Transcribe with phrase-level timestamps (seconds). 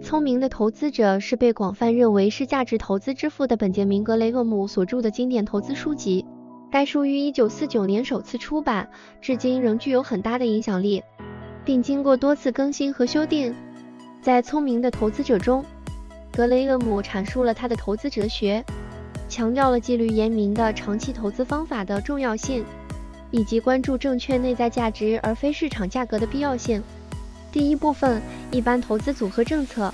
[0.00, 6.24] 聪明的投资者是被广泛认为是价值投资之父的本杰明·格雷厄姆所著的经典投资书籍。
[6.70, 8.88] 该书于1949年首次出版，
[9.20, 11.02] 至今仍具有很大的影响力，
[11.64, 13.54] 并经过多次更新和修订。
[14.22, 15.64] 在《聪明的投资者》中，
[16.32, 18.64] 格雷厄姆阐述了他的投资哲学，
[19.28, 22.64] 强调了纪律严明的长期投资方法的重要性，
[23.30, 26.82] 以及关注证券内在价值而非市场价格的必要性。
[27.50, 28.20] 第一部分：
[28.50, 29.92] 一般投资组合政策。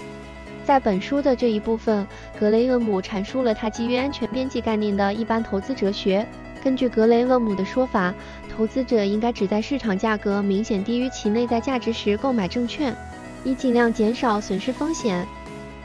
[0.64, 2.06] 在本书的这一部分，
[2.38, 6.26] 格雷厄姆阐述了他基于安全边际概念的一般投资哲学。
[6.62, 8.14] 根据格雷厄姆的说法，
[8.56, 12.96] 投资者应该只在市场价格明显低于其内在价值时购买证券，
[13.44, 15.26] 以尽量减少损失风险。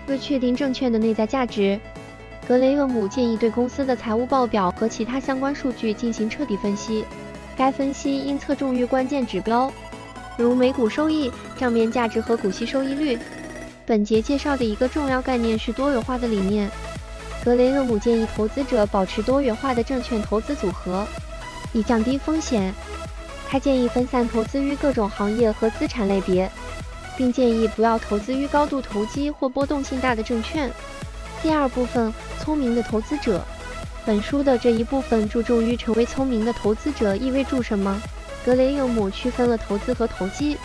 [0.08, 1.78] 为确定证券的内在价值，
[2.48, 7.04] 格雷厄姆建议对公司的财务报表和其他相关数据进行彻底分析。
[7.58, 9.70] 该分析应侧重于关键指标，
[10.44, 13.20] 如每股收益、账面价值和股息收益率。
[13.86, 16.72] 本节介绍的一个重要概念是多元化的理念。
[17.44, 21.06] 格雷厄姆建议投资者保持多元化的证券投资组合，
[21.74, 22.74] 以降低风险。
[23.50, 26.50] 他建议分散投资于各种行业和资产类别，
[27.18, 30.72] 并建议不要投资于高度投机或波动性大的证券。
[31.42, 33.44] 第二部分：聪明的投资者。
[34.06, 38.02] 本书的这一部分注重于成为聪明的投资者意味着什么。
[38.50, 40.58] 格雷厄姆区分了投资和投机，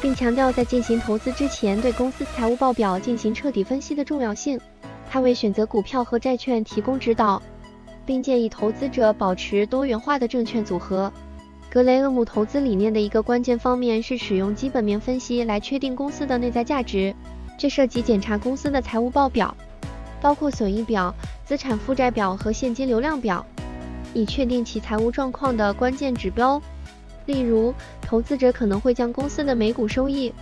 [0.00, 4.60] 并强调在进行投资之前对公司财务报表进行彻底分析的重要性。
[5.08, 7.40] 他为选择股票和债券提供指导，
[8.04, 11.12] 并建议投资者保持多元化的证券组合。
[11.70, 17.14] 格雷厄姆投资理念的一个关键方面是使用基本面分析来确定公司的内在价值，
[17.56, 19.56] 这涉及检查公司的财务报表，
[20.20, 21.14] 包括损益表、
[21.44, 23.46] 资产负债表和现金流量表，
[24.14, 26.60] 以确定其财务状况的关键指标。
[27.30, 30.32] 例如，投资者可能会将公司的每股收益。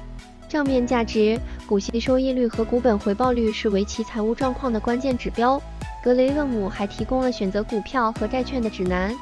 [0.48, 5.60] 账面价值、股息收益率和股本回报率视为其财务状况的关键指标。
[6.02, 9.14] 格雷厄姆还提供了选择股票和债券的指南。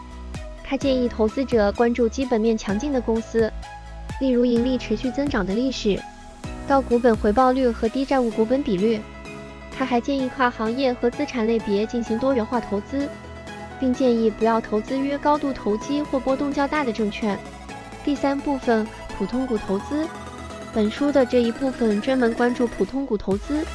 [0.62, 3.52] 他建议投资者关注基本面强劲的公司，
[4.20, 6.00] 例如盈利持续增长的历史、
[6.68, 9.00] 高股本回报率和低债务股本比率。
[9.76, 13.08] 他还建议跨行业和资产类别进行多元化投资，
[13.80, 17.38] 并建议不要投资于高度投机或波动较大的证券。
[18.06, 18.86] 第三部分：
[19.18, 20.06] 普通股投资。
[20.72, 23.66] 本书的这一部分专门关注普通股投资。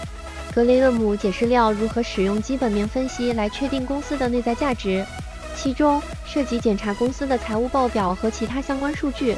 [0.55, 5.05] 格雷厄姆解释了如何使用基本面分析来确定公司的内在价值，
[5.53, 9.35] 其中涉及检查公司的财务报表和其他相关数据。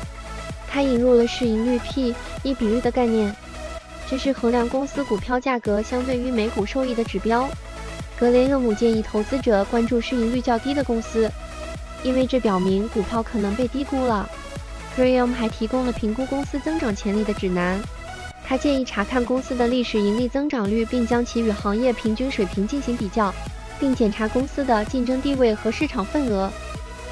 [0.68, 3.36] 他引入了市盈率 P/E 比率的概念，
[4.08, 7.50] 这是衡量公司股票价格相对于每股收益的指标。
[8.16, 11.32] 格雷厄姆建议投资者关注市盈率较低的公司，
[12.04, 14.30] 因为这表明股票可能被低估了。
[14.98, 17.82] RIO 还提供了评估公司增长潜力的指南。
[18.46, 23.34] 他建议查看公司的历史盈利增长率，并将其与行业平均水平进行比较，
[23.80, 26.52] 并检查公司的竞争地位和市场份额。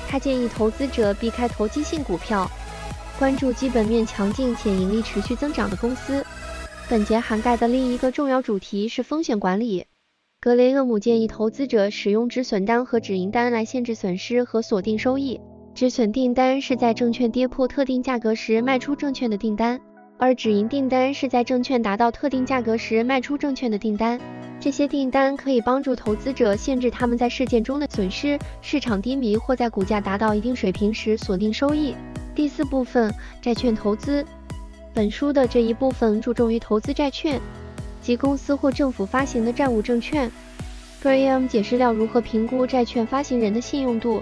[0.07, 2.49] 他建议投资者避开投机性股票，
[3.17, 6.23] 关注基本面强劲且盈利持续增长的公司。
[6.89, 9.85] 本节涵盖的另一个重要主题是风险管理。
[10.41, 15.39] 格雷厄姆建议投资者使用止损单和止盈单来限制损失和锁定收益。
[15.81, 19.81] 止损订单是在证券跌破特定价格时卖出证券的订单，
[20.19, 24.21] 而止盈订单是在证券达到特定价格时卖出证券的订单。
[24.59, 31.95] 这些订单可以帮助投资者限制他们在事件中的损失，市场低迷或在股价达到一定水平时锁定收益。
[32.35, 33.11] 第四部分，
[33.41, 34.23] 债券投资。
[34.93, 37.41] 本书的这一部分注重于投资债券，
[38.03, 40.31] 即公司或政府发行的债务证券。
[41.01, 44.21] Graham 解释了如何评估债券发行人的信用度。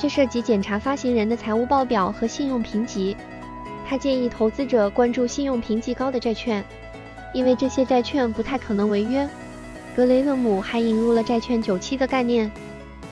[0.00, 3.14] 这涉及检查发行人的财务报表和信用评级。
[3.86, 6.64] 他建议投资者关注信用评级高的债券，
[7.34, 9.28] 因为这些债券不太可能违约。
[9.94, 12.50] 格雷厄姆还引入了债券久期的概念，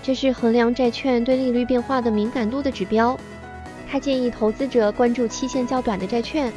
[0.03, 3.19] 这是衡量债券对利率变化的敏感度的指标。
[3.87, 6.51] 他建议投资者关注期限较短的债券，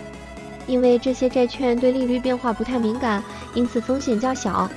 [0.65, 3.21] 因为这些债券对利率变化不太敏感，
[3.53, 4.69] 因此风险较小。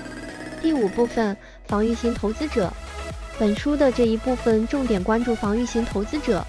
[0.60, 1.36] 第五部分，
[1.68, 2.72] 防御型投资者。
[3.38, 6.44] 本书的这一部分重点关注防御型投资者，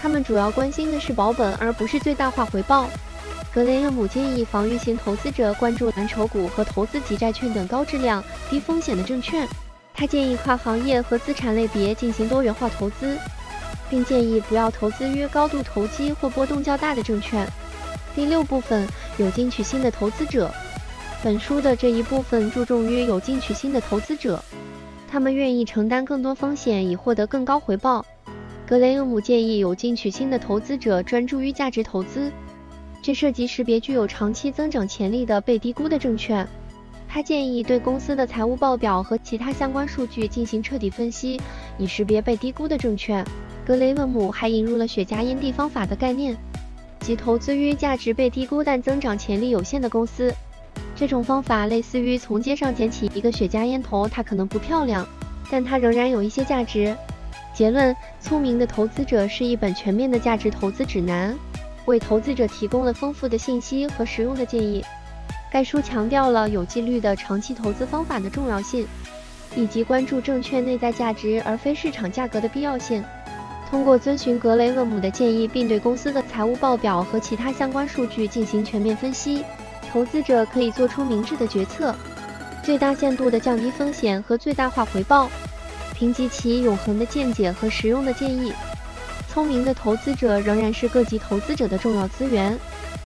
[0.00, 2.88] 他们主要关心的是保本而不是最大化回报。
[3.52, 9.46] 格雷厄姆建议防御型投资者关注蓝筹股和投资级债券等高质量、低风险的证券。
[9.94, 13.16] 他建议跨行业和资产类别进行多元化投资，
[13.88, 17.46] 并建议不要投资于高度投机或波动较大的证券。
[18.14, 18.86] 第六部分
[19.18, 20.52] 有进取心的投资者。
[21.22, 24.42] 本书的这一部分注重于有进取心的投资者。
[25.08, 28.04] 他们愿意承担更多风险以获得更高回报。
[28.66, 32.32] 格雷厄姆建议有进取心的投资者专注于价值投资，
[33.00, 36.46] 这涉及识别具有长期增长潜力的被低估的证券。
[37.08, 41.40] 他建议对公司的财务报表和其他相关数据进行彻底分析，
[41.78, 43.24] 以识别被低估的证券。
[43.64, 46.36] 格雷厄姆还引入了雪茄烟蒂方法的概念，
[47.00, 50.34] 即投资于价值被低估但增长潜力有限的公司。
[50.96, 55.06] 这种方法类似于从街上捡起一个雪茄烟头，它可能不漂亮，
[55.50, 56.96] 但它仍然有一些价值。
[57.54, 61.36] 结论：聪明的投资者是一本全面的价值投资指南，
[61.84, 64.82] 为投资者提供了丰富的信息和实用的建议。
[65.52, 68.86] 该书强调了有纪律的长期投资方法的重要性，
[69.54, 73.04] 以及关注证券内在价值而非市场价格的必要性。
[73.68, 79.44] 通过遵循格雷厄姆的建议，并对公司的财务报表和其他相关数据进行全面分析，
[79.96, 81.94] 投资者可以做出明智的决策，
[82.62, 85.30] 最大限度地降低风险和最大化回报。
[85.94, 88.52] 评级其永恒的见解和实用的建议。
[89.26, 92.58] 聪明的投资者仍然是各级投资者的重要资源。